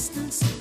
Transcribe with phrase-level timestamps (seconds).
[0.00, 0.59] distance,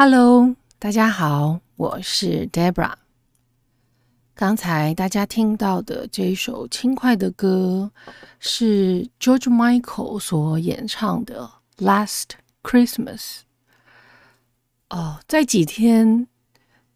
[0.00, 2.92] Hello，大家好，我是 Debra。
[4.32, 7.90] 刚才大家听到的这一首轻快的歌
[8.38, 11.50] 是 George Michael 所演唱的
[11.84, 12.26] 《Last
[12.62, 13.16] Christmas》。
[14.90, 16.28] 哦，在几天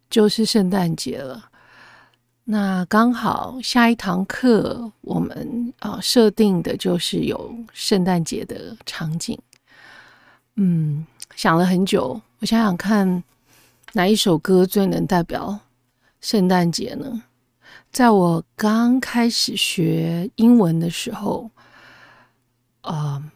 [0.09, 1.49] 就是圣诞节了。
[2.45, 9.37] 那刚好下一堂课我们啊、设定的就是有圣诞节的场景。
[10.55, 11.05] 嗯，
[11.35, 13.23] 想了很久，我想想看，
[13.93, 15.61] 哪一首歌最能代表
[16.19, 17.23] 圣诞节呢？
[17.89, 21.49] 在我刚开始学英文的时候，
[22.81, 23.31] 啊、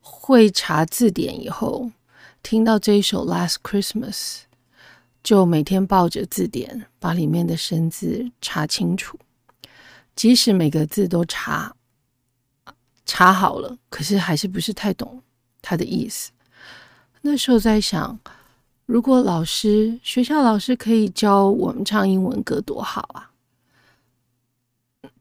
[0.00, 1.90] 会查字典以后，
[2.44, 4.12] 听到这一首《Last Christmas》，
[5.24, 9.18] 就每天抱着字典，把里面的生字查清楚。
[10.14, 11.74] 即使每个字都查
[13.04, 15.20] 查好了，可是还是不是太懂
[15.60, 16.30] 它的意思。
[17.22, 18.18] 那时候在想，
[18.84, 23.30] 如果老师学校老师可以教我们唱英文歌，多好啊！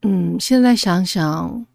[0.02, 1.66] 嗯，现在想想，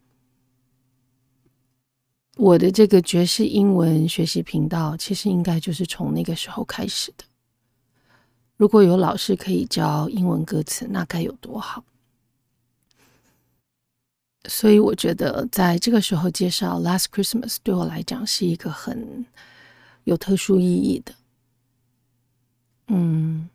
[2.36, 7.24] 我的这个爵士英文学习频道，其实应该就是从那个时候开始的。
[8.56, 11.84] 如果有老师可以教英文歌词，那该有多好！
[14.48, 19.24] 所以我觉得，在这个时候介绍《Last Christmas》对我来讲是一个很
[20.06, 21.12] 有特殊意义的，
[22.86, 23.48] 嗯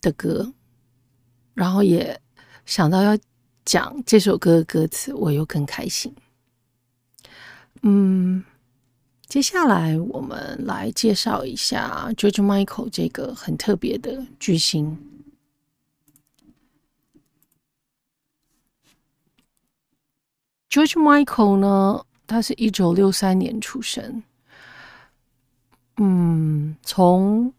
[0.00, 0.52] 的歌。
[1.52, 2.18] 然后也
[2.64, 3.16] 想到要
[3.64, 6.14] 讲这首歌的歌词，我又更开心。
[7.82, 8.42] 嗯，
[9.26, 14.98] 接下来我们来介绍一下 George Michael 这个很特别的巨星。
[20.70, 24.22] George Michael 呢，他是一九六三年出生。
[25.96, 27.52] 嗯，从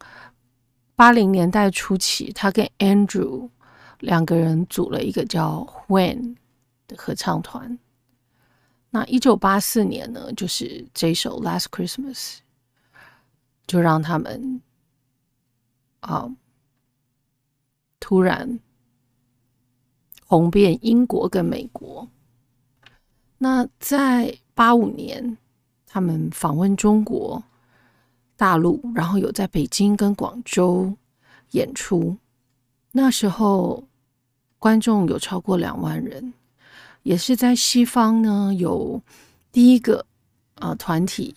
[0.96, 3.50] 八零年代初期，他跟 Andrew
[4.00, 6.36] 两个人组了一个叫 When
[6.88, 7.78] 的合唱团。
[8.90, 12.14] 那一九八四年呢，就是这首《Last Christmas》，
[13.68, 14.62] 就让他们
[16.00, 16.30] 啊
[18.00, 18.60] 突然
[20.26, 22.08] 红遍英国跟美国。
[23.38, 25.38] 那在八五年，
[25.86, 27.44] 他们访问中国
[28.36, 30.96] 大陆，然后有在北京跟广州
[31.52, 32.18] 演出。
[32.92, 33.84] 那时候
[34.60, 36.34] 观众有超过两万人，
[37.04, 39.02] 也是在西方呢有
[39.52, 40.06] 第一个
[40.56, 41.36] 呃团体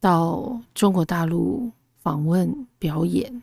[0.00, 1.70] 到中国大陆
[2.02, 3.42] 访问表演。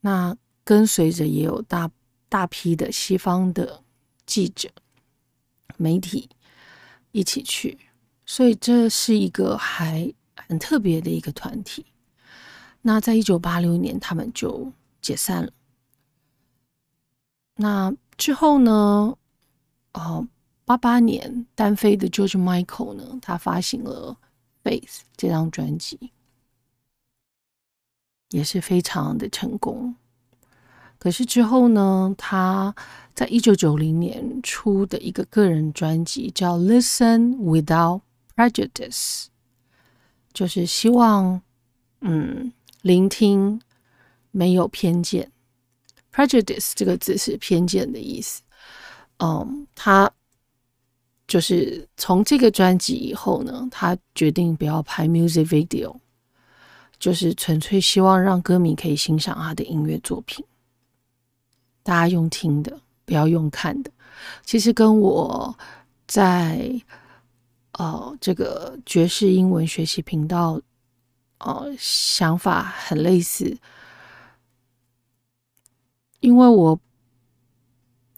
[0.00, 1.90] 那跟随着也有大
[2.28, 3.82] 大批的西方的
[4.26, 4.68] 记者
[5.76, 6.28] 媒体。
[7.12, 7.76] 一起去，
[8.24, 10.14] 所以这是一个还
[10.50, 11.86] 很特别的一个团体。
[12.82, 15.52] 那在一九八六年，他们就解散了。
[17.54, 19.16] 那之后呢？
[19.92, 20.26] 哦，
[20.64, 24.16] 八八年单飞的 George Michael 呢，他发行了
[24.68, 24.82] 《Faith》
[25.16, 26.12] 这张专辑，
[28.30, 29.94] 也是非常的成功。
[30.98, 32.74] 可是之后呢，他
[33.14, 38.02] 在一九九零年出的一个个人专辑叫《Listen Without
[38.34, 39.24] Prejudice》，
[40.32, 41.40] 就是希望
[42.00, 43.60] 嗯聆听
[44.30, 45.30] 没有偏见。
[46.12, 48.42] Prejudice 这个字是偏见的意思。
[49.18, 50.10] 嗯，他
[51.28, 55.94] 就是从这个专辑以后呢，他决定不要拍 music video，
[56.98, 60.44] 就是纯粹希望让歌迷可以欣赏他的音乐作品。
[61.82, 63.90] 大家用听的，不要用看的。
[64.44, 65.56] 其实跟我
[66.06, 66.74] 在
[67.80, 70.60] 呃这个爵士英文学习频道，
[71.38, 73.56] 呃想法很类似。
[76.20, 76.78] 因为我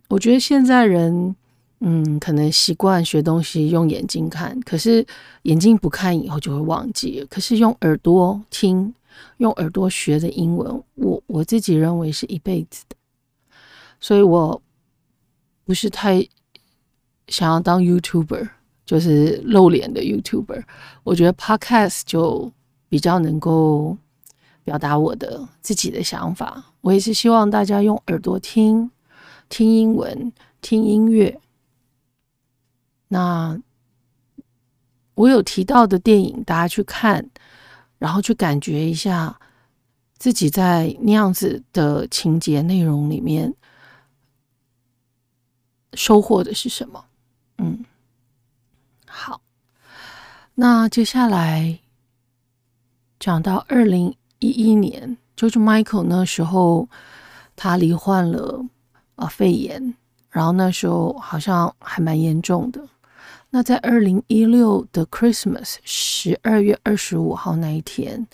[0.09, 1.37] 我觉得现在人，
[1.79, 5.07] 嗯，可能习惯学东西用眼睛看，可是
[5.43, 7.25] 眼睛不看以后就会忘记。
[7.31, 8.93] 可是用耳朵听，
[9.37, 12.97] 用耳朵学的英文，我我自己认为是一辈子的。
[14.01, 14.61] 所以我
[15.65, 16.27] 不是太
[17.29, 18.49] 想要当 YouTuber，
[18.93, 20.63] 就是露脸的 YouTuber。
[21.03, 22.53] 我觉得 Podcast 就
[22.91, 23.97] 比较能够
[24.65, 26.63] 表达我的自己的想法。
[26.83, 28.91] 我也是希望大家用耳朵听
[29.49, 30.31] 听英文、
[30.61, 31.41] 听音乐。
[33.09, 33.59] 那
[35.15, 37.31] 我有提到的电影，大家去看，
[37.99, 39.41] 然后去感觉一下
[40.19, 43.55] 自己在那样子的情节内容里面。
[45.95, 47.03] 收获的是什么？
[47.57, 47.83] 嗯，
[49.15, 49.43] 好，
[50.55, 51.81] 那接下来
[53.21, 56.89] 讲到二零一一年，George Michael 那时候
[57.55, 58.65] 他罹患了
[59.17, 59.95] 啊肺炎，
[60.31, 62.89] 然后那时候好像还蛮严重的。
[63.51, 68.27] 那在二零一六的 Christmas 十二月二十五号那一天，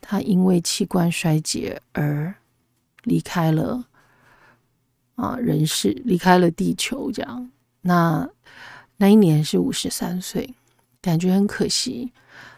[0.00, 2.32] 他因为器官衰竭而
[3.02, 3.84] 离开了。
[5.16, 7.50] 啊，人世离开了地球，这样。
[7.80, 8.28] 那
[8.96, 10.54] 那一年是五十三岁，
[11.00, 12.12] 感觉很可惜。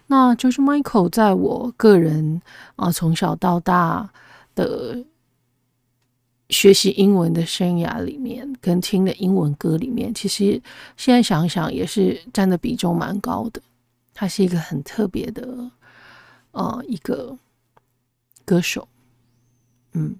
[0.06, 2.40] 那就是 Michael 在我个人
[2.76, 4.10] 啊，从小到大
[4.54, 5.04] 的
[6.48, 10.62] 学习英文的生涯里面，跟听的英文歌里面，其实
[10.96, 13.60] 现在想想也是占的比重蛮高的。
[14.14, 15.70] 他是一个很特别的
[16.52, 17.36] 呃一个
[18.44, 18.88] 歌手，
[19.92, 20.16] 嗯，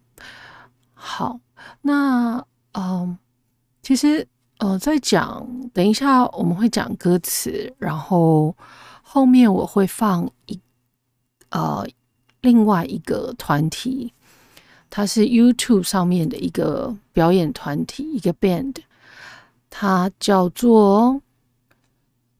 [0.92, 1.40] 好。
[1.80, 3.18] 那嗯，
[3.82, 4.26] 其实
[4.59, 8.57] 呃，在讲等一下我们会讲歌词，然后
[9.03, 10.59] 后面我会放一
[11.50, 11.87] 呃
[12.41, 14.12] 另外一个团体，
[14.91, 18.75] 它是 YouTube 上面的一个表演团体，一个 band，
[19.71, 21.23] 它叫做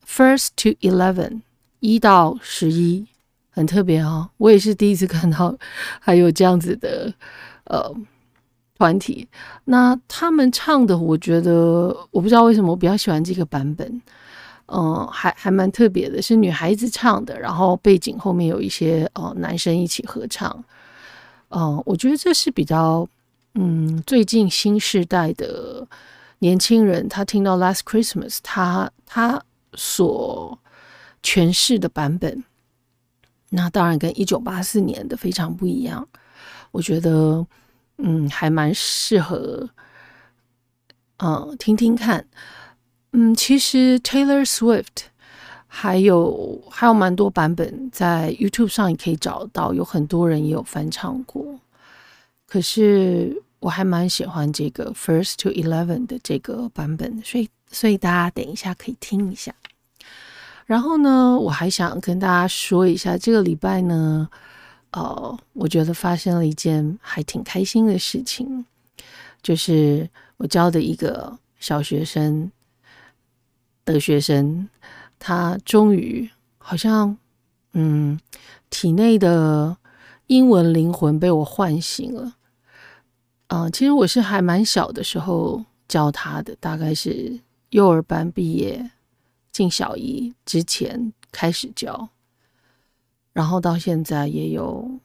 [0.05, 1.43] First to Eleven，
[1.79, 3.07] 一到十一，
[3.51, 5.57] 很特别哦，我也是第一次看到
[6.01, 7.15] 还有这样子的
[7.67, 7.95] 呃。
[8.79, 9.27] 团体，
[9.65, 14.01] 那他们唱的，我觉得我不知道为什么我比较喜欢这个版本，
[14.67, 20.65] 嗯，还还蛮特别的，是女孩子唱的，然后背景后面有一些呃男生一起合唱，
[21.49, 23.05] 嗯，我觉得这是比较
[23.55, 25.85] 嗯最近新时代的
[26.39, 29.43] 年轻人，他听到《Last Christmas》，他他
[29.75, 30.57] 所
[31.25, 32.45] 诠释的版本，
[33.49, 36.07] 那当然跟一九八四年的非常不一样，
[36.71, 37.45] 我觉得。
[37.99, 39.69] 嗯，还蛮适合，
[41.19, 42.25] 嗯，听听看。
[43.13, 45.07] 嗯，其实 Taylor Swift
[45.67, 51.59] 还有还有蛮多版本在 YouTube 上也可以找到，有很多人也有翻唱过。
[52.47, 59.55] 可是我还蛮喜欢这个 First to Eleven 的这个版本，所以所以大家等一下可以听一下。
[60.67, 64.29] 然后呢，我还想跟大家说一下，这个礼拜呢，
[64.93, 68.65] 呃，我觉得发生了一件还挺开心的事情，
[69.43, 72.51] 就是我教的一个小学生
[73.85, 74.69] 的学生，
[75.19, 77.17] 他终于好像，
[77.73, 78.19] 嗯，
[78.71, 79.77] 体内的
[80.29, 82.35] 英文灵魂被我唤醒了。
[83.49, 87.41] 嗯、其实我是还蛮小的时候教他的，大概是
[87.71, 88.91] 幼儿班毕业
[89.51, 92.09] 进小一之前开始教，
[93.39, 94.99] 然后到现在也有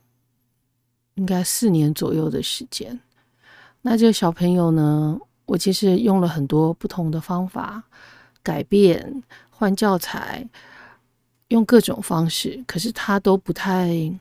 [1.14, 3.00] 应该四年左右的时间。
[3.84, 7.84] 那这个小朋友呢，我其实用了很多不同的方法，
[8.42, 9.22] 改变、
[9.52, 10.50] 换教材，
[11.50, 14.12] 用各种方式，可是他都不太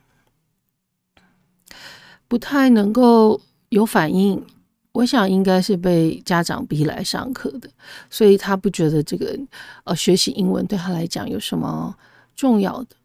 [2.28, 3.40] 不太能够
[3.70, 4.44] 有反应。
[4.92, 7.70] 我想应该是被家长逼来上课的，
[8.10, 9.40] 所以他不觉得这个
[9.84, 11.96] 呃学习英文对他来讲有什么
[12.36, 12.96] 重要的。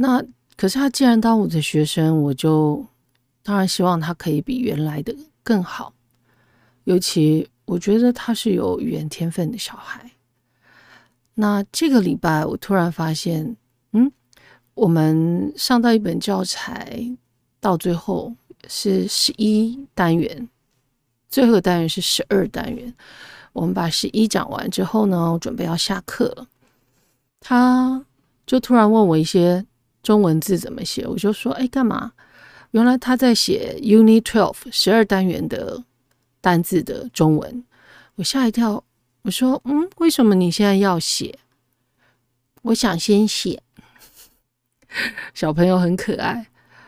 [0.00, 0.22] 那
[0.56, 2.86] 可是他既然当我的学生，我就
[3.42, 5.12] 当然希望他可以比原来的
[5.42, 5.92] 更好。
[6.84, 10.08] 尤其我觉得他是有语言天分的小孩。
[11.34, 13.56] 那这个礼拜我突然发现，
[13.92, 14.10] 嗯，
[14.74, 17.04] 我们上到一本教材，
[17.58, 18.32] 到最后
[18.68, 20.48] 是十一单元，
[21.28, 22.94] 最后的单元是十二单元。
[23.52, 26.46] 我们把十一讲完之后呢，我准备要下课了。
[27.40, 28.04] 他
[28.46, 29.64] 就突然问我一些
[30.02, 32.12] 中文字怎么写，我就说：“哎，干嘛？”
[32.72, 35.84] 原来他在写 Unit Twelve 十二单元的
[36.40, 37.64] 单字的中文。
[38.16, 38.84] 我吓一跳，
[39.22, 41.38] 我说：“嗯，为什么你现在要写？”
[42.62, 43.62] 我想先写。
[45.34, 46.46] 小朋友很可爱，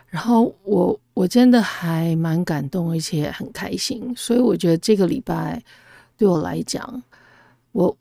[0.09, 4.13] 然后我我真的还蛮感动，而且很开心。
[4.17, 5.63] 所以我觉得这个礼拜
[6.17, 7.03] 对我来讲，
[7.73, 7.97] 我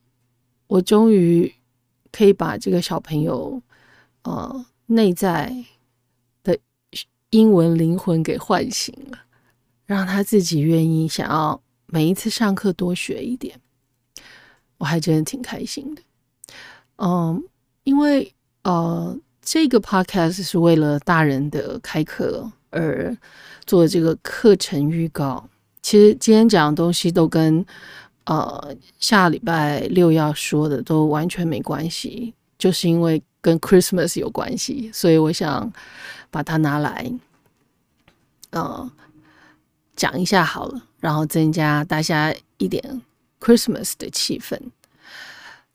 [0.67, 1.53] 我终于
[2.11, 3.61] 可以把这个小朋友
[4.23, 5.55] 呃内在
[6.43, 6.57] 的
[7.29, 9.19] 英文灵魂给唤醒了，
[9.85, 13.59] 让他自己愿意想要每一次上课多学一点，
[14.79, 16.01] 我还真的挺开心的。
[16.97, 17.43] 嗯，
[17.83, 23.15] 因为呃，这个 podcast 是为了大人的开课而
[23.65, 25.47] 做这个课程预告。
[25.81, 27.63] 其实今天讲的东西都跟
[28.25, 35.71] 呃下礼拜六要说的都完全没关系，就是因为跟 Christmas 有关系，所以我想
[36.29, 37.11] 把它拿来
[38.51, 38.91] 呃
[39.95, 43.01] 讲一下好了，然后增加大家一点
[43.39, 44.59] Christmas 的气氛。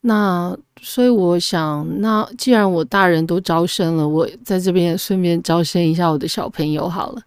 [0.01, 7.21] 那所以我想，那既然我大人都招生了，我在这边顺便招生一下我的小朋友好了。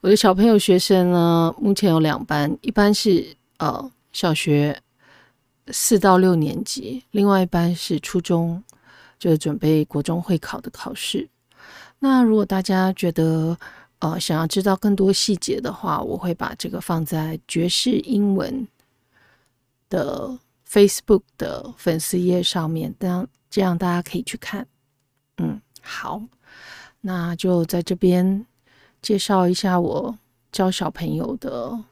[0.00, 3.26] 我的小朋友学生呢，目前有两班，一班是
[3.58, 4.80] 呃小学
[5.68, 8.64] 四到六年级，另外一班是初中，
[9.24, 11.26] 就是准备国中会考的考试。
[11.98, 13.56] 那如果大家觉得
[14.00, 18.68] 呃想要知道更多细节的话，我会把这个放在爵士英文
[19.88, 20.38] 的
[20.68, 24.66] Facebook 的粉丝页上面，这样这样大家可以去看。
[25.38, 26.20] 嗯，好，
[27.00, 28.44] 那就在这边
[29.00, 30.18] 介绍一下我
[30.52, 31.82] 教小朋友的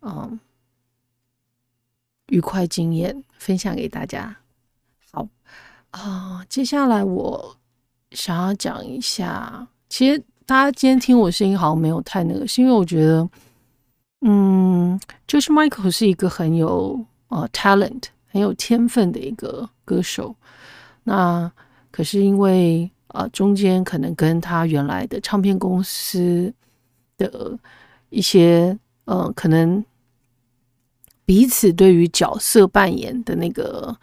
[0.00, 0.40] 嗯
[2.28, 4.34] 愉快经验，分享给大家。
[5.12, 5.28] 好
[5.90, 7.56] 啊、接下来我
[8.12, 13.28] 想要讲一下，其实大家今天听我声音好像没有太那个，是因为我觉得，
[14.22, 20.34] 嗯，就是 Michael 是一个很有呃 talent 很有天分的一个歌手。
[21.04, 21.50] 那
[21.90, 26.52] 可是因为呃中间可能跟他原来的唱片公司
[27.16, 27.58] 的
[28.10, 29.84] 一些呃可能
[31.24, 33.96] 彼此对于角色扮演的那个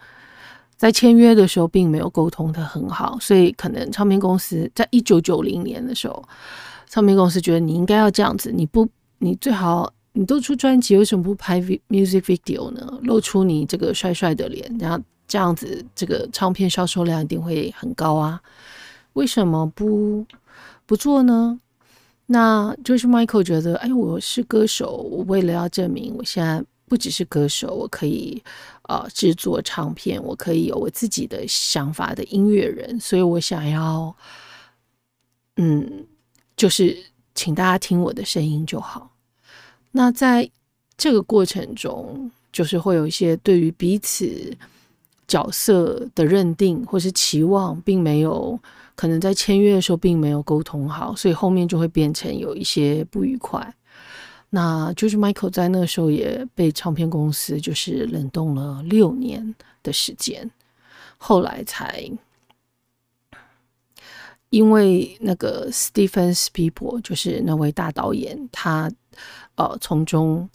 [0.78, 6.22] 在签约的时候并没有沟通的很好，所以可能唱片公司在一九九零年的时候，
[6.88, 12.98] 唱片公司觉得你应该要这样子，你不你最好你都出专辑，为什么不拍 music video 呢？
[13.02, 18.40] 露出你这个帅帅的脸，然后这样子这个唱片销售量一定会很高啊。
[19.14, 20.24] 为什么不
[20.86, 21.58] 不做呢？
[22.26, 28.42] 那就是 Michael 觉得，哎，我是歌手，我为了要证明我现在不只是歌手，我可以
[28.88, 34.16] 呃制作唱片，我可以有我自己的想法的音乐人，所以我想要，
[35.56, 36.06] 嗯，
[36.56, 36.96] 就是
[37.34, 39.14] 请大家听我的声音就好。
[39.92, 40.50] 那在
[40.96, 44.56] 这个过程中，就是会有一些对于彼此
[45.26, 48.58] 角色的认定或是期望，并没有
[48.94, 53.74] 可能在签约的时候并没有沟通好，所以后面就会变成有一些不愉快。
[54.50, 60.50] 那就是 Michael 在那个时候也被唱片公司就是冷冻了六年的时间，
[61.18, 62.10] 后来才
[64.48, 68.90] 因为那个 Stephen Spielberg 就是那位大导演，他
[69.56, 70.48] 呃从中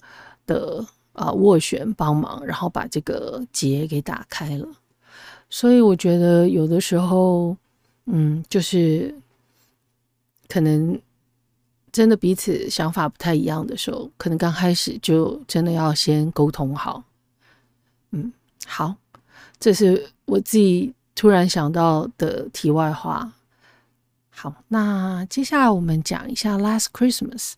[0.47, 4.67] 的啊斡旋帮忙，然后把这个结给打开了。
[5.51, 7.55] 所以我觉得有的时候，
[8.07, 9.13] 嗯，就是
[10.47, 10.99] 可能。
[11.93, 17.03] 真的彼此想法不太一样的时候，可能刚开始就真的要先沟通好。
[18.09, 18.33] 嗯，
[18.65, 18.95] 好，
[19.59, 23.31] 这是我自己突然想到的题外话。
[24.31, 27.51] 好，那接下来我们讲一下《Last Christmas》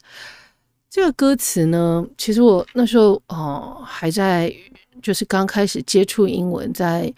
[0.90, 2.06] 这个歌词呢。
[2.18, 4.54] 其实我那时候哦还在，
[5.02, 7.14] 就是刚开始接触英文，在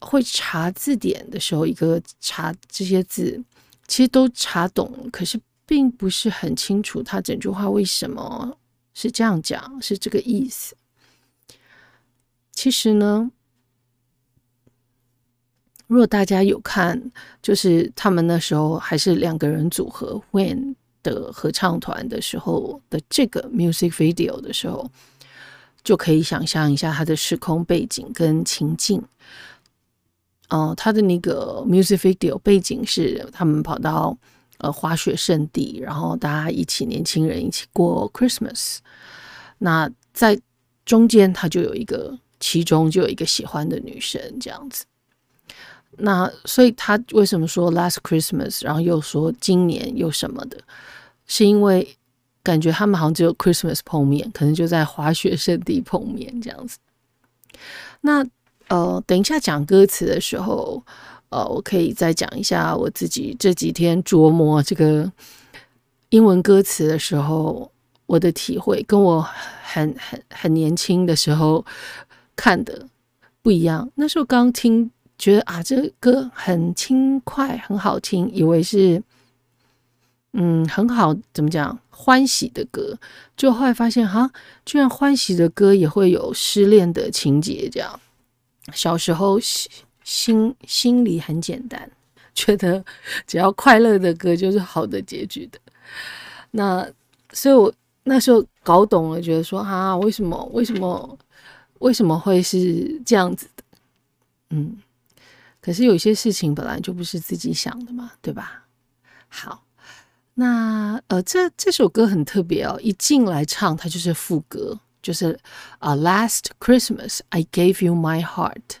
[0.00, 3.40] 会查字典的时候，一个查这些字，
[3.86, 5.40] 其实都查懂，可是。
[5.66, 8.56] 并不是很清楚他整句话为什么
[8.94, 10.76] 是这样讲，是这个意思。
[12.52, 13.30] 其实呢，
[15.88, 17.10] 如果大家有看，
[17.42, 24.88] 就是他们那时候还是两个人组合 When 的合唱团的时候的这个 music video 的时候，
[25.82, 29.02] 就可以想象一下他的时空背景跟情境。
[30.48, 34.16] 哦，他的那个 music video 背景是他们跑到。
[34.58, 38.78] 呃，滑雪圣地，然后大家一起，年轻人一起过 Christmas。
[39.58, 40.40] 那在
[40.86, 44.86] 中间，他就有一个，其中就有一个喜欢的女生这样子。
[45.98, 50.58] 那所以他为什么说 Last Christmas，然后又说今年又什么的，
[51.26, 51.96] 是因为
[52.42, 56.78] 感觉他们好像只有 Christmas 碰面，可能就在滑雪圣地碰面这样子。
[58.00, 58.26] 那
[58.68, 60.82] 呃，等一下讲歌词的时候。
[61.28, 65.10] 呃，我可以再讲一下我自己这几天琢磨这个
[66.10, 67.70] 英文歌词的时候，
[68.06, 69.20] 我的体会跟我
[69.64, 71.66] 很很很年轻的时候
[72.36, 72.86] 看的
[73.42, 73.90] 不一样。
[73.96, 79.02] 那时候刚听，觉得啊，这歌很轻快，很好听，以为是
[80.32, 82.96] 嗯很好，怎么讲欢喜的歌，
[83.36, 84.30] 就后来发现哈，
[84.64, 88.00] 居然欢喜的歌也会有失恋的情节，这样
[88.72, 89.40] 小时候。
[90.06, 91.90] 心心里很简单，
[92.32, 92.82] 觉得
[93.26, 95.58] 只要快乐的歌就是好的结局的。
[96.52, 96.88] 那
[97.32, 101.18] 所以，我那时候搞懂了，觉得说啊，为什么为什么
[101.80, 103.64] 为什么会是这样子的？
[104.50, 104.78] 嗯，
[105.60, 108.64] 可是有些事情本来就不是自己想的嘛，对吧？
[109.26, 109.64] 好，
[110.34, 115.36] 那呃，这这首歌很特别哦，一进来唱它就是副歌，就是
[115.80, 118.78] 啊，Last Christmas I gave you my heart。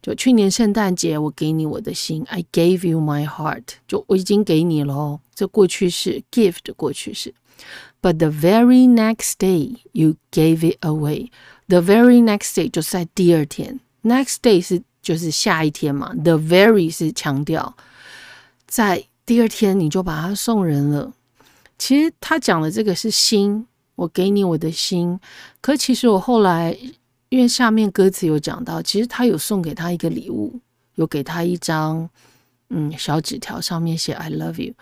[0.00, 3.64] 就去年圣诞节，我给你我的心，I gave you my heart。
[3.86, 7.34] 就我已经给你了哦，这过去式，give 的过去式。
[8.00, 11.30] But the very next day you gave it away。
[11.66, 16.14] The very next day 就是在第二天，next day 是就是下一天嘛。
[16.14, 17.76] The very 是强调
[18.66, 21.12] 在第二天你就把它送人了。
[21.76, 25.18] 其实他讲的这个是心，我给你我的心。
[25.60, 26.78] 可其实我后来。
[27.28, 30.58] 因为下面歌词有讲到，其实他有送给他一个礼物，
[30.94, 32.08] 有给他一张
[32.70, 34.74] 嗯小纸条，上面写 “I love you”。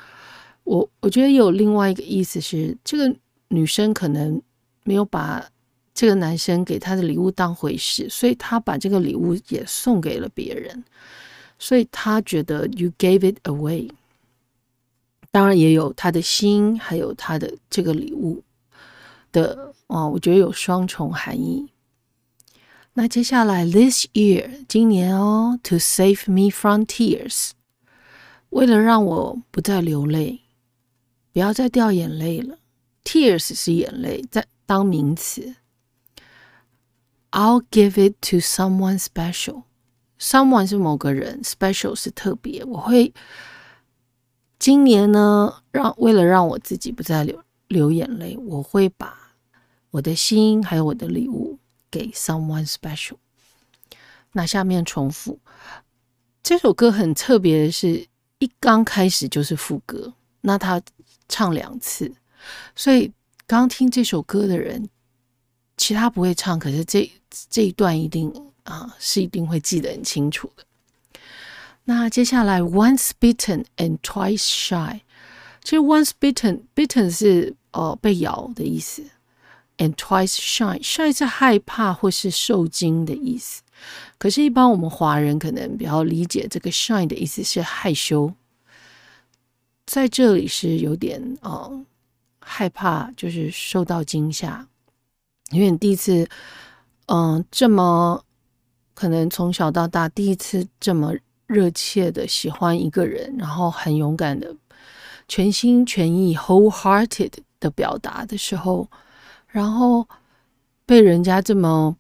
[0.65, 3.17] 我我觉得有另外一个意思是，这个
[3.49, 4.41] 女生可能
[4.85, 5.49] 没有把
[5.95, 10.85] 这个男生给她的礼物当回事，所以她把这个礼物也送给了别人，
[11.59, 13.91] 所以她觉得 “You gave it away”。
[15.33, 18.43] 当然也有他的心，还有他的这个礼物
[19.33, 21.67] 的哦，我觉得有双重含义。
[22.99, 27.51] 那接下来，this year，今年哦，to save me from tears，
[28.49, 30.41] 为了让我不再流泪，
[31.31, 32.57] 不要再掉眼泪了。
[33.05, 35.57] tears 是眼泪，在当名词。
[37.33, 39.65] I'll give it to someone special。
[40.19, 42.65] someone 是某个人，special 是特别。
[42.65, 43.13] 我会
[44.59, 49.35] 今年呢，让为了让我自己不再流流眼泪，我会把
[49.91, 51.59] 我的心还有我的礼物。
[51.97, 53.17] 给 someone special。
[54.33, 55.39] 那下面重复
[56.43, 58.07] 这首歌很特别的是，
[58.39, 60.83] 一刚开始就是副歌，那他
[61.27, 62.15] 唱两次，
[62.75, 63.11] 所以
[63.47, 64.91] 刚听这首歌的人，
[65.79, 67.11] 其他不会唱，可是这
[67.49, 68.31] 这一段一定
[68.65, 70.65] 啊是一定会记得很清楚的。
[71.85, 75.01] 那接下来 once bitten and twice shy，
[75.65, 79.03] 其实 once bitten bitten 是呃被咬的意思。
[79.79, 83.63] And twice shy，shy 是害怕或是受惊的意思。
[84.17, 88.33] 可是，一般我们华人可能比较理解这个 shy 的意思是害羞，
[89.85, 91.85] 在这里是有点嗯
[92.41, 94.67] 害怕，就是受到惊吓，
[95.51, 96.27] 因为你第一次，
[97.07, 98.25] 嗯、这么
[98.95, 101.13] 可能从小到大第一次这么
[101.47, 104.57] 热切的喜欢一个人，然后很勇敢的、
[105.29, 108.89] 全心全意 （wholehearted） 的表达的时候，
[109.57, 110.07] 然后
[110.85, 111.97] 被人家这么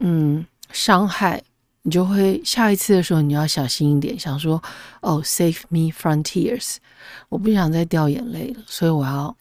[0.00, 1.40] 嗯伤害，
[1.82, 4.60] 你就会下一次的时候你要小心一点，想说
[5.00, 6.78] 哦，save me from tears，
[7.28, 9.36] 我不想再掉眼泪了，所以我要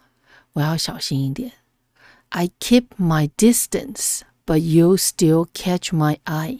[0.53, 1.51] 我要小心一点。
[2.29, 6.59] I keep my distance, but you still catch my eye.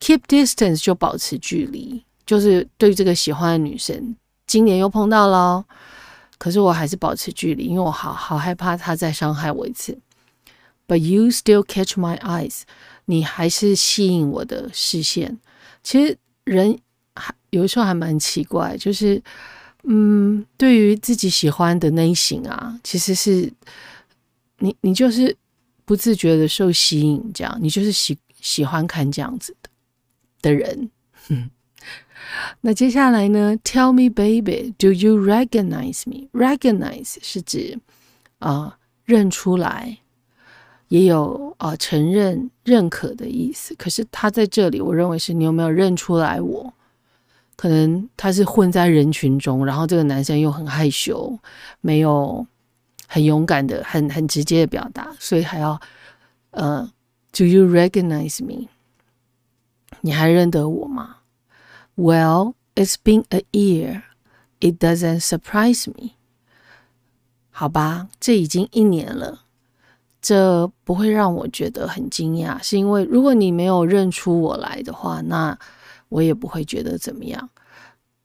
[0.00, 4.14] Keep distance 就保持距离，就是对这个喜欢的女生，
[4.46, 5.64] 今年又碰到了，
[6.36, 9.98] 可是我还是保持距离，因为我好好害怕她再伤害我一次。
[10.90, 12.62] But you still catch my eyes，
[13.04, 15.38] 你还是吸引我的视线。
[15.84, 16.80] 其实人
[17.14, 19.22] 还有时候还蛮奇怪，就是
[19.84, 23.52] 嗯，对于自己喜欢的类型啊，其实是
[24.58, 25.36] 你你就是
[25.84, 29.70] 不自觉的受吸引，这样你就是喜喜欢看这样子的
[30.42, 30.90] 的人。
[32.62, 36.28] 那接下来呢？Tell me, baby, do you recognize me?
[36.32, 37.78] Recognize 是指
[38.40, 39.98] 啊、认出来，
[40.90, 43.74] 也有啊、承认、认可的意思。
[43.76, 46.74] 可是他在这里，我认为是你有没有认出来我？
[47.54, 51.38] 可能他是混在人群中，然后这个男生又很害羞，
[51.80, 52.44] 没有
[53.06, 55.80] 很勇敢的、很很直接的表达，所以还要
[56.50, 56.90] 呃
[57.32, 58.68] ，Do you recognize me？
[60.00, 61.18] 你还认得我吗
[61.96, 64.02] ？Well, it's been a year.
[64.58, 66.12] It doesn't surprise me.
[67.50, 69.42] 好吧，这已经一年了，
[70.20, 75.58] 这不会让我觉得很惊讶，是因为如果你没有认出我来的话，那
[76.08, 77.48] 我也不会觉得怎么样。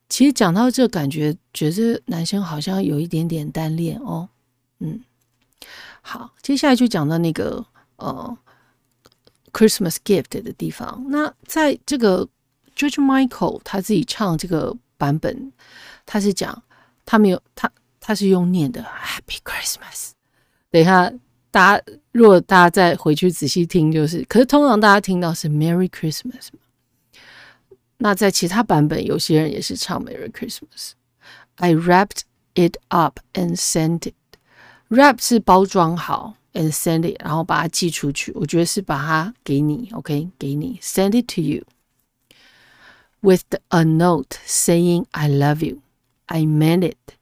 [0.09, 4.29] 其实讲到这，感觉觉得男生好像有一点点单恋哦。
[4.79, 5.01] 嗯，
[6.01, 8.37] 好，接下来就讲到那个呃
[9.51, 11.03] Christmas gift 的地方。
[11.09, 12.27] 那在这个
[12.75, 15.51] George Michael 他自己唱这个版本，
[16.05, 16.61] 他是讲
[17.05, 20.11] 他没有他他是用念的 Happy Christmas。
[20.69, 21.11] 等一下，
[21.55, 26.49] 大家如果大家再回去仔细听，就是，可是通常大家听到是 Merry Christmas。
[27.99, 30.91] 那在其他版本，有些人也是唱 Merry Christmas。
[31.55, 32.23] I wrapped
[32.55, 34.15] it up and sent it.
[34.89, 38.33] Wrap 是包装好，and send it，然后把它寄出去。
[38.33, 41.63] 我觉得是把它给你，OK，给你，send it to you
[43.21, 45.77] with a note saying I love you.
[46.25, 47.13] I meant it.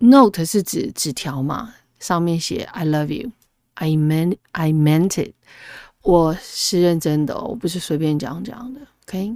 [0.00, 3.32] Note 是指纸条嘛，上面写 I love you.
[3.76, 5.32] I meant I meant it.
[6.02, 8.80] 我是认真的、我不是随便讲讲的。
[9.06, 9.32] OK.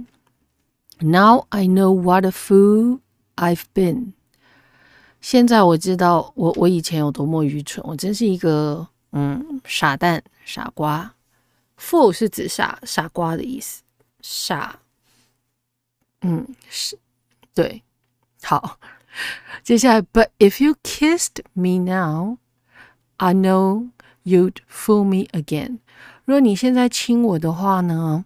[0.99, 2.99] Now I know what a fool
[3.37, 4.13] I've been.
[5.19, 11.15] 现在我知道我我以前有多么愚蠢，我真是一个嗯傻蛋傻瓜。
[11.79, 13.81] Fool 是指傻傻瓜的意思，
[14.21, 14.75] 傻，
[16.21, 16.99] 嗯是，
[17.55, 17.81] 对，
[18.43, 18.79] 好。
[19.63, 22.37] 接下来，But if you kissed me now,
[23.19, 23.89] I know
[24.23, 25.79] you'd fool me again.
[26.25, 28.23] 如果你现在亲我的话呢，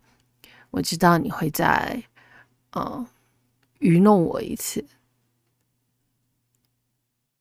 [0.72, 2.04] 我知道你会再
[2.72, 3.06] 呃
[3.80, 4.86] 愚弄我一次。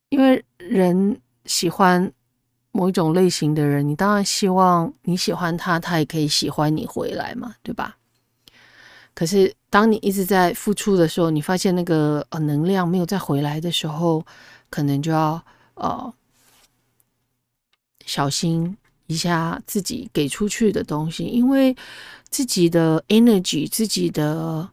[0.08, 2.12] 因为人喜欢
[2.70, 7.96] 某一种类型的人，你当然希望你喜欢他，他也可以喜欢你回来嘛，对吧？
[9.14, 14.24] 可是当你一直在付出的时候，你发现那个呃能量没有再回来的时候，
[14.70, 15.42] 可能就要
[15.74, 16.12] 呃
[18.12, 21.74] 小心一下自己给出去的东西，因为
[22.28, 24.68] 自己的 energy、自己的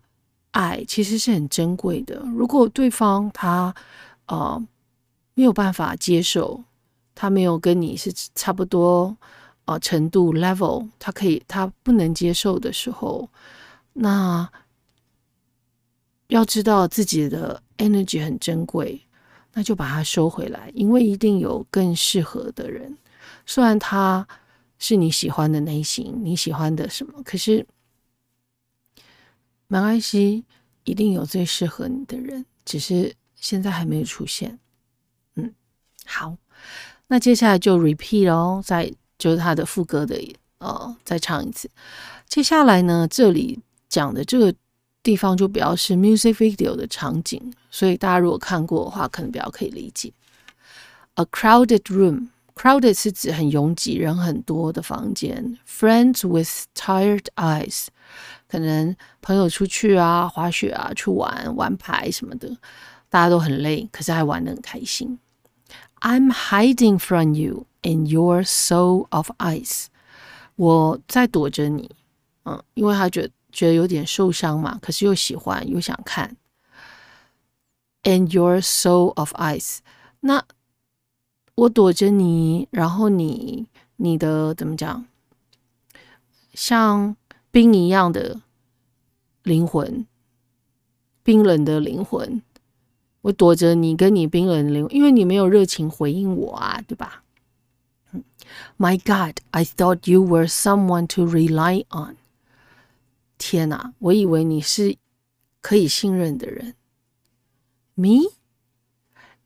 [0.52, 2.21] 爱其实是很珍贵的。
[2.36, 3.73] 如果对方他
[4.25, 4.62] 呃
[5.36, 6.62] 没有办法接受，
[7.15, 9.15] 他没有跟你是差不多
[9.63, 13.30] 呃程度 level，他可以他不能接受的时候，
[13.93, 14.49] 那
[16.28, 19.02] 要知道自己的 energy 很珍贵，
[19.54, 22.97] 那就把它收回来，因为一定有更适合的人。
[23.49, 24.27] 虽然他
[24.77, 27.65] 是你喜欢的类型，你喜欢的什么，可是
[29.65, 30.45] 没关系，
[30.83, 34.59] 一定有最适合你的人，只是现在还没有出现。
[35.33, 35.51] 嗯，
[36.05, 36.38] 好，
[37.07, 40.15] 那接下来就 repeat 哦，再就是他的副歌的
[40.59, 41.67] 呃，再唱一次。
[42.27, 43.59] 接下来呢，这里
[43.89, 44.53] 讲的这个
[45.01, 50.13] 地方就比较是 music video 的场景，所以大家如果看过的话，可能比较可以理解。
[51.15, 52.27] A crowded room。
[52.59, 55.59] crowded 是指很拥挤、人很多的房间。
[55.68, 57.87] Friends with tired eyes，
[58.48, 62.57] 可能朋友出去啊、滑雪啊、去玩玩牌什么的，
[63.09, 65.18] 大家都很累，可是还玩得很开心。
[66.00, 69.87] I'm hiding from you in your soul of ice。
[70.57, 71.90] 我在躲着你，
[72.44, 76.37] 嗯，因为他觉得觉得有点受伤嘛，可是又喜欢又想看。
[78.02, 79.78] In your soul of ice，
[80.20, 80.44] 那
[81.60, 83.67] 我躲着你，然后你
[83.98, 85.06] 你的怎么讲？
[86.54, 87.17] 像
[87.52, 88.39] 冰一样的
[89.43, 90.08] 灵魂，
[91.22, 92.41] 冰冷的灵魂，
[93.22, 97.24] 我躲着你跟你冰冷的灵魂，因为你没有热情回应我啊，对吧
[98.78, 102.15] ？My God, I thought you were someone to rely on。
[103.38, 104.95] 天哪，我以为你是
[105.62, 106.76] 可以信任的人。
[107.95, 108.32] Me?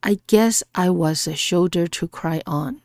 [0.05, 2.81] I guess I was a shoulder to cry on。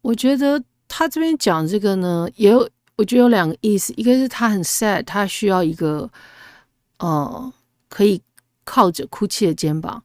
[0.00, 6.10] 我觉得他这边讲这个呢，也有我觉得有两个意思，一个是他很 sad，他需要一个
[6.98, 7.52] 呃
[7.88, 8.20] 可以
[8.64, 10.02] 靠着哭泣的肩膀，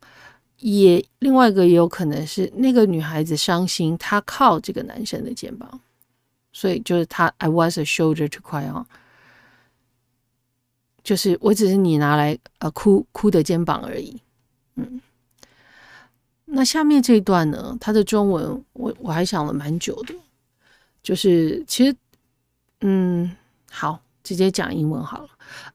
[0.60, 5.82] 也另外一个也有可能是那个女孩子伤心，她靠这个男生的肩膀，
[6.52, 8.86] 所以就是他 I was a shoulder to cry on。
[11.04, 14.22] 就是我只是你拿来呃哭哭的肩膀而已，
[14.76, 15.02] 嗯。
[16.56, 20.14] 那下面这一段呢，它的中文我我还想了蛮久的，
[21.02, 21.96] 就是其实
[22.82, 23.36] 嗯，
[23.72, 25.30] 好，直接讲英文好了。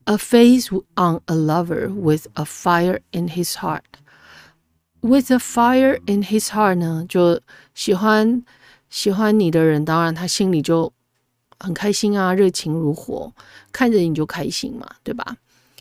[0.05, 3.83] A face on a lover with a fire in his heart.
[5.01, 7.41] With a fire in his heart 呢，就
[7.75, 8.45] 喜欢
[8.89, 10.93] 喜欢你的人，当然他心里就
[11.59, 13.33] 很开心啊，热情如火，
[13.73, 15.37] 看着你就开心嘛，对吧？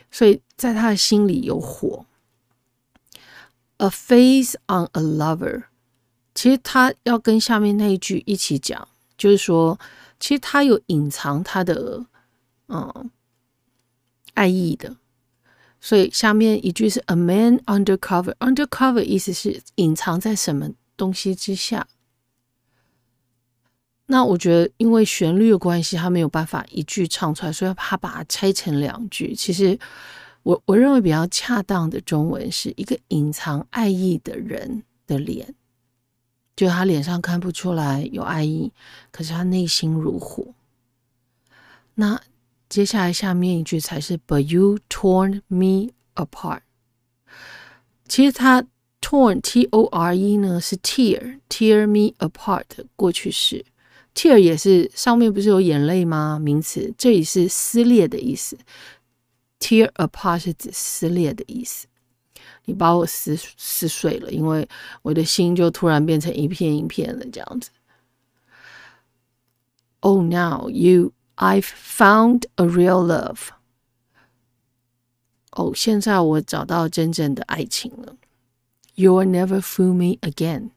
[0.10, 2.04] 所以在他的心里有火。
[3.78, 5.64] A face on a lover，
[6.34, 8.88] 其实他要跟下面那一句一起讲，
[9.18, 9.80] 就是说，
[10.20, 12.06] 其实他有隐藏他的
[12.68, 13.12] 嗯
[14.34, 14.96] 爱意的。
[15.80, 21.88] 所以下面一句是 A man undercover，undercover 意思是隐藏在什么东西之下。
[24.08, 29.36] 那我觉得，因为旋律的关系，他没有办法一句唱出来，所以他把它拆成两句。
[29.36, 29.78] 其实，
[30.48, 35.54] 我我认为比较恰当的中文是一个隐藏爱意的人的脸，
[36.56, 38.72] 就他脸上看不出来有爱意，
[39.12, 40.54] 可是他内心如火。
[41.96, 42.22] 那
[42.70, 46.62] 接下来下面一句才是 But you torn me apart。
[48.08, 48.64] 其实他
[49.02, 52.64] torn t o r e 呢是 tear tear me apart
[52.96, 53.66] 过去式。
[54.16, 56.40] tear 也是上面不是有眼泪吗？
[56.40, 58.58] 名词，这里是撕裂的意思。
[59.60, 61.88] Tear apart 是指撕裂的意思。
[62.66, 64.68] 你把我撕撕碎了，因为
[65.02, 67.70] 我的心就突然变成一片一片的这样子。
[70.02, 73.50] Oh, now you, I've found a real love.
[75.52, 78.16] 哦，现在我找到真正的爱情了。
[78.96, 80.70] You'll never fool me again.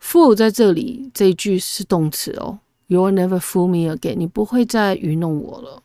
[0.00, 2.58] Fool 在这里这一句是动词哦。
[2.88, 4.16] You'll never fool me again。
[4.16, 5.82] 你不会再愚弄我了，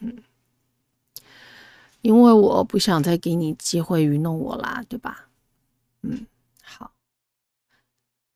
[0.00, 0.16] 嗯，
[2.02, 5.28] 因为我不想再给你机会愚弄我啦，对吧？
[6.02, 6.26] 嗯，
[6.62, 6.92] 好，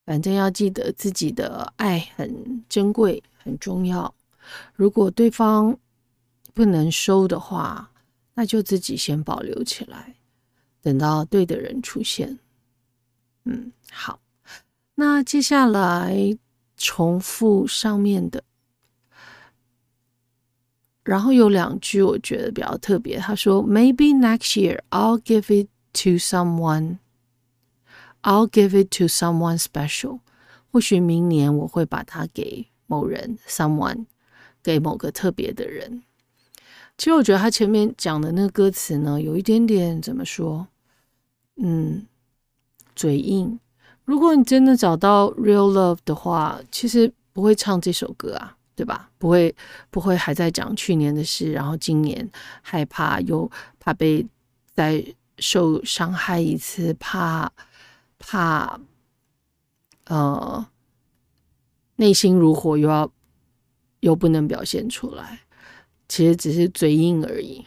[0.05, 4.13] 反正要记得自己的爱很珍贵、很重要。
[4.73, 5.77] 如果对方
[6.53, 7.91] 不能收的话，
[8.33, 10.15] 那就自己先保留起来，
[10.81, 12.39] 等到对的人出现。
[13.45, 14.19] 嗯，好，
[14.95, 16.37] 那接下来。
[16.79, 18.43] 重复上面的，
[21.07, 23.17] 然后有两句我觉得比较特别。
[23.17, 26.97] 他说：“Maybe next year I'll give it to someone.
[28.23, 30.19] I'll give it to someone special.
[30.69, 34.07] 或许明年我会把它给某人，someone
[34.61, 36.03] 给某个特别的人。”
[36.97, 40.67] 其实我觉得他前面讲的那个歌词呢，有一点点怎么说？
[41.55, 42.05] 嗯，
[42.97, 43.57] 嘴硬。
[44.03, 49.09] 如果你真的找到 real love 的话，其实不会唱这首歌啊，对吧？
[49.17, 49.53] 不会，
[49.89, 52.29] 不会还在讲去年的事，然后今年
[52.61, 54.23] 害怕又怕被
[54.71, 55.03] 再
[55.39, 57.51] 受伤害一次，怕
[58.19, 58.79] 怕
[60.05, 60.63] 呃
[61.95, 63.11] 内心如火，又要
[64.01, 65.39] 又不能表现出来，
[66.07, 67.65] 其实只是嘴硬而已。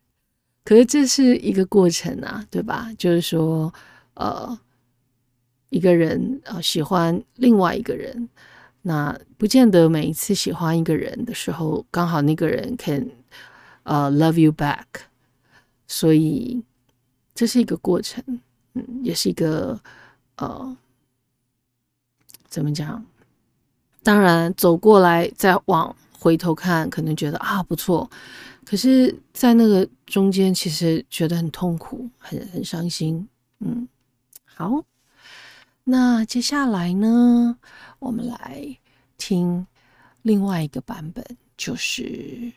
[0.64, 2.90] 可是这是一个过程啊，对吧？
[2.98, 3.72] 就是说，
[4.14, 4.58] 呃。
[5.72, 8.28] 一个人啊喜欢另外一个人，
[8.82, 13.10] 那不见得每一次喜欢一个人的时候刚好那个人肯
[13.84, 14.84] 呃 love you back
[15.86, 16.62] 所以
[17.34, 18.22] 这是一个过程
[18.74, 19.80] 嗯也是一个
[20.36, 20.76] 呃
[22.48, 23.04] 怎么讲？
[24.02, 28.10] 当然走过来再往回头看可能觉得啊不错。
[28.64, 33.28] 可是在那个中间其实觉得很痛苦很很伤心。
[33.60, 33.88] 嗯
[34.44, 34.84] 好。
[35.84, 37.58] 那接下来呢？
[37.98, 38.78] 我们来
[39.18, 39.66] 听
[40.22, 42.52] 另外一个版本，就是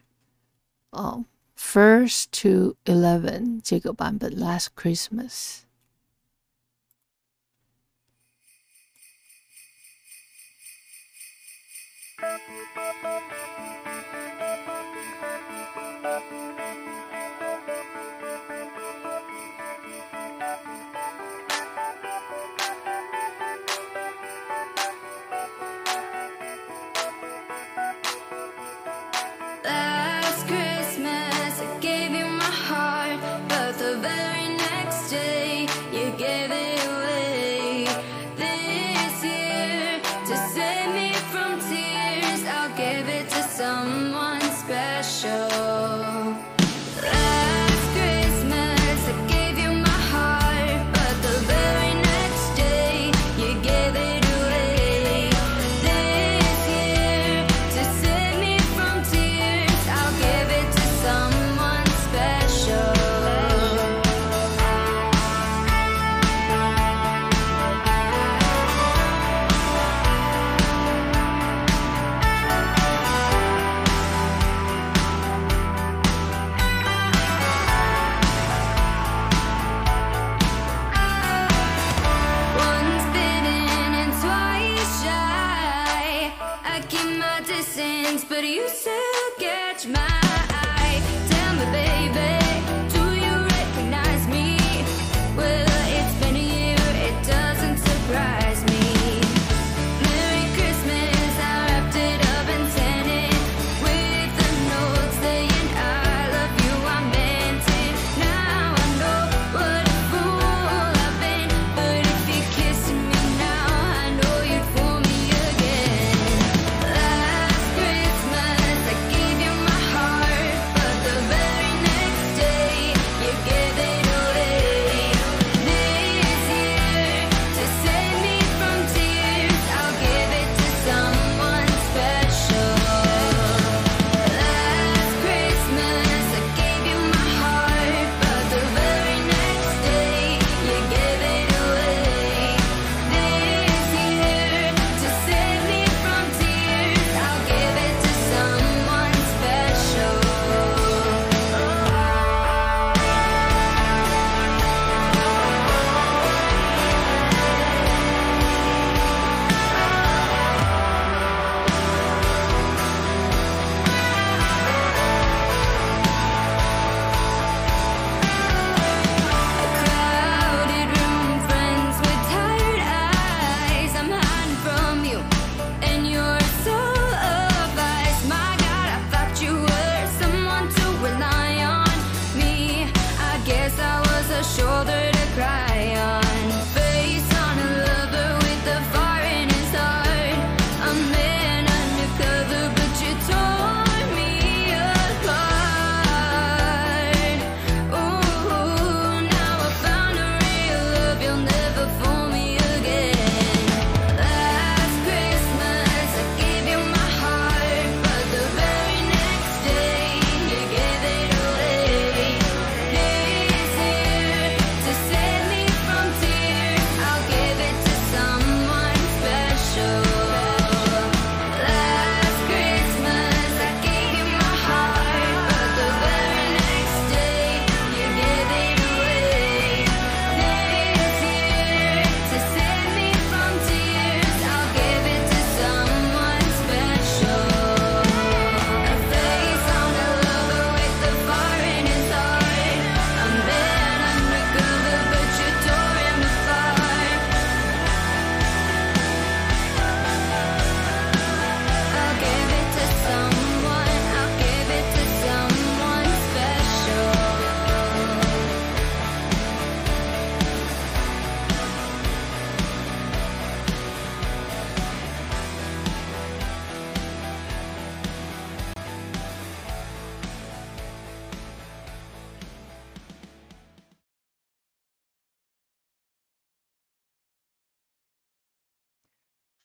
[0.92, 1.26] 哦
[1.58, 5.62] ，First to Eleven 这个版本《Last Christmas》。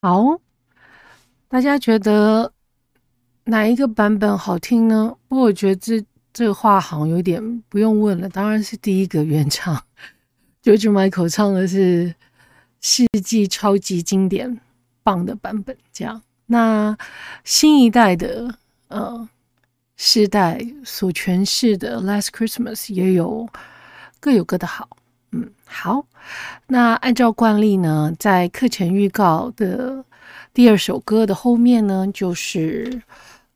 [0.03, 0.41] 好
[1.49, 2.53] 大家觉得
[3.45, 5.15] 哪一个版本好听呢？
[5.29, 9.75] 不过我觉得这这话好像有点不用问了，当然是第一个原唱，
[10.63, 12.15] George Michael 唱的是
[12.81, 14.59] 世纪超级经典
[15.03, 15.77] 棒的版本。
[15.93, 16.97] 这样，那
[17.45, 18.55] 新一代的
[18.89, 19.29] 呃
[19.97, 23.47] 世代所诠释的《Last Christmas》也有
[24.19, 24.89] 各有各的好。
[25.73, 26.05] 好，
[26.67, 30.05] 那按照惯例呢，在课程预告的
[30.53, 33.03] 第二首歌的后面呢，就是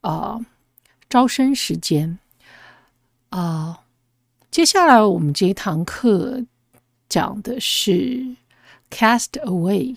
[0.01, 0.47] 啊、呃
[1.11, 2.19] 招生时间
[3.31, 3.81] 啊、
[4.51, 6.45] 接下来我们这一堂课
[7.09, 7.93] 讲的是
[8.91, 9.97] 《Cast Away》，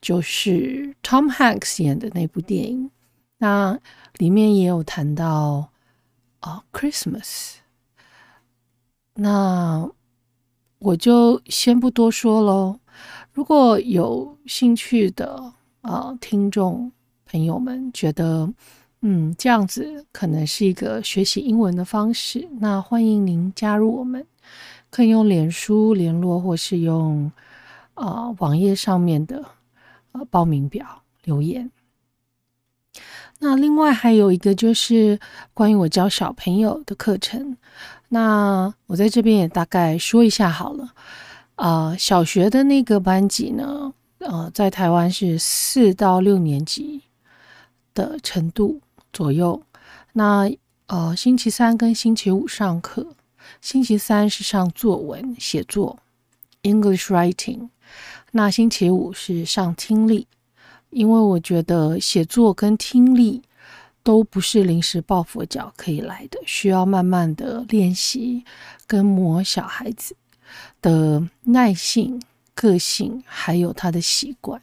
[0.00, 2.90] 就是 Tom Hanks 演的那部电影。
[3.38, 3.78] 那
[4.16, 5.70] 里面也有谈到
[6.40, 7.56] 啊、Christmas。
[9.14, 9.90] 那
[10.82, 12.80] 我就先不多说喽。
[13.32, 15.52] 如果有兴趣的
[15.82, 16.90] 呃听众
[17.24, 18.52] 朋友们觉得，
[19.00, 24.26] 嗯，这样子可能是一个学习英文的方式，那欢迎您加入我们，
[24.90, 27.30] 可以用脸书联络，或是用
[27.94, 29.44] 呃网页上面的
[30.10, 31.70] 呃报名表留言。
[33.38, 35.18] 那另外还有一个就是
[35.54, 37.56] 关于我教小朋友的课程，
[38.14, 40.92] 那我在这边也大概说一下好了。
[41.56, 47.00] 呃，小学的那个班级呢，呃，在台湾是四到六年级
[47.94, 48.82] 的程度
[49.14, 49.62] 左右。
[50.12, 50.46] 那
[50.88, 53.14] 呃，星期三跟星期五上课，
[53.62, 55.98] 星期三是上作文写作
[56.64, 57.70] （English writing），
[58.32, 60.26] 那星期五是上听力。
[60.90, 63.40] 因为我觉得写作跟听力
[64.02, 68.44] 都不是临时抱佛脚可以来的，需要慢慢的练习
[68.86, 70.16] 跟磨小孩子
[70.80, 72.20] 的耐性、
[72.54, 74.60] 个性，还有他的习惯，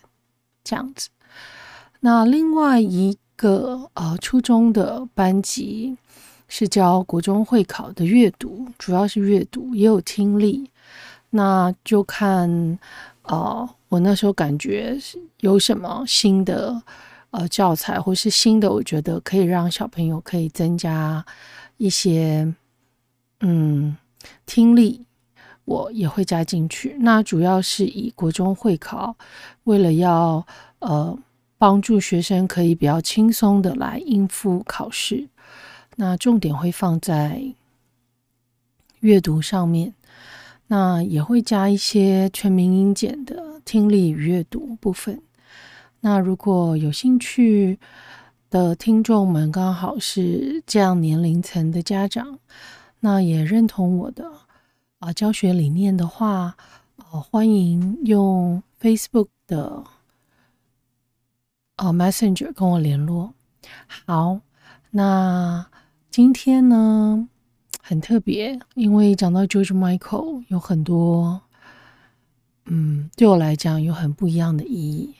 [0.64, 1.10] 这样子。
[2.02, 5.98] 那另外一个呃初中的班级
[6.48, 10.70] 是教国中会考的阅读，主要是阅读，也有听力。
[11.32, 12.80] 那就看
[13.22, 14.98] 呃，我那时候感觉
[15.42, 16.82] 有什么新的
[17.32, 21.26] 呃教材，或是新的，我觉得可以让小朋友可以增加
[21.78, 22.54] 一些
[23.42, 23.96] 嗯
[24.46, 25.06] 听力，
[25.66, 26.96] 我也会加进去。
[27.00, 29.16] 那主要是以国中会考，
[29.66, 30.46] 为了要
[30.80, 31.18] 呃
[31.58, 35.28] 帮助学生可以比较轻松的来应付考试，
[35.96, 37.44] 那重点会放在
[39.02, 39.94] 阅读上面。
[40.72, 45.20] 那也会加一些全民英检的听力与阅读部分。
[46.02, 47.80] 那如果有兴趣
[48.50, 52.39] 的听众们，刚好是这样年龄层的家长，
[53.00, 54.32] 那也认同我的
[55.00, 56.56] 啊、教学理念的话，
[56.97, 59.84] 呃，欢迎用 Facebook 的
[61.78, 63.34] Messenger 跟我联络。
[64.06, 64.39] 好，
[64.91, 65.68] 那
[66.10, 67.28] 今天呢？
[67.82, 71.41] 很特别，因为讲到 George Michael，有很多，
[72.66, 75.16] 嗯，对我来讲有很不一样的意义。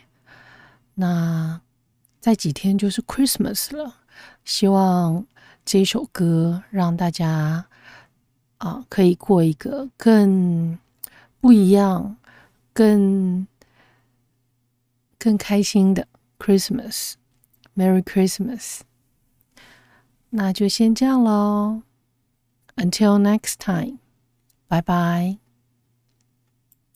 [1.00, 1.62] 那
[2.20, 3.96] 在几天就是 Christmas 了，
[4.44, 5.26] 希望
[5.64, 7.66] 这首歌让大家
[8.58, 10.78] 啊可以过一个更
[11.40, 12.18] 不一样、
[12.74, 13.48] 更
[15.18, 16.06] 更开心的
[16.38, 18.82] Christmas，Merry Christmas。
[20.32, 21.84] 那就先这样喽。
[22.76, 24.00] Until next time,
[24.68, 25.49] bye bye.